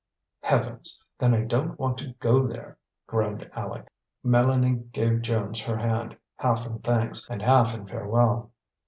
"Heavens! 0.41 0.99
Then 1.19 1.35
I 1.35 1.41
don't 1.45 1.77
want 1.79 1.99
to 1.99 2.13
go 2.13 2.47
there!" 2.47 2.79
groaned 3.05 3.47
Aleck. 3.53 3.87
Mélanie 4.25 4.91
gave 4.91 5.21
Jones 5.21 5.61
her 5.61 5.77
hand, 5.77 6.17
half 6.37 6.65
in 6.65 6.79
thanks 6.79 7.29
and 7.29 7.39
half 7.39 7.75
in 7.75 7.85
farewell. 7.85 8.49